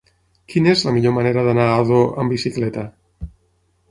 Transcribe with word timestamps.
Quina 0.53 0.71
és 0.77 0.79
la 0.87 0.93
millor 0.95 1.13
manera 1.17 1.43
d'anar 1.49 1.67
a 1.73 1.77
Ador 1.83 2.09
amb 2.23 2.35
bicicleta? 2.35 2.89